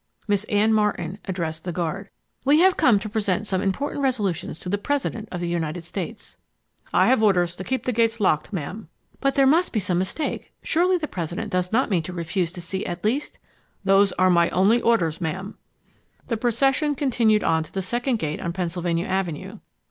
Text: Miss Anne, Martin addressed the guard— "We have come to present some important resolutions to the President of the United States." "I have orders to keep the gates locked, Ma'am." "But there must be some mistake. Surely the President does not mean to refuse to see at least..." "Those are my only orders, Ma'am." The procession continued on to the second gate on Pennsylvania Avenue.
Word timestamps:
Miss 0.27 0.45
Anne, 0.45 0.73
Martin 0.73 1.19
addressed 1.25 1.63
the 1.63 1.71
guard— 1.71 2.09
"We 2.43 2.57
have 2.61 2.75
come 2.75 2.97
to 2.97 3.07
present 3.07 3.45
some 3.45 3.61
important 3.61 4.01
resolutions 4.01 4.59
to 4.61 4.67
the 4.67 4.79
President 4.79 5.29
of 5.31 5.41
the 5.41 5.47
United 5.47 5.83
States." 5.83 6.37
"I 6.91 7.05
have 7.05 7.21
orders 7.21 7.55
to 7.57 7.63
keep 7.63 7.83
the 7.83 7.91
gates 7.91 8.19
locked, 8.19 8.51
Ma'am." 8.51 8.87
"But 9.19 9.35
there 9.35 9.45
must 9.45 9.71
be 9.71 9.79
some 9.79 9.99
mistake. 9.99 10.51
Surely 10.63 10.97
the 10.97 11.07
President 11.07 11.51
does 11.51 11.71
not 11.71 11.91
mean 11.91 12.01
to 12.01 12.13
refuse 12.13 12.51
to 12.53 12.61
see 12.63 12.83
at 12.83 13.03
least..." 13.05 13.37
"Those 13.83 14.11
are 14.13 14.31
my 14.31 14.49
only 14.49 14.81
orders, 14.81 15.21
Ma'am." 15.21 15.55
The 16.29 16.35
procession 16.37 16.95
continued 16.95 17.43
on 17.43 17.61
to 17.61 17.71
the 17.71 17.83
second 17.83 18.17
gate 18.17 18.41
on 18.41 18.53
Pennsylvania 18.53 19.05
Avenue. 19.05 19.59